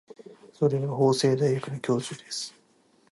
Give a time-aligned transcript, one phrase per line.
[0.51, 2.55] それは法政大学の教授です。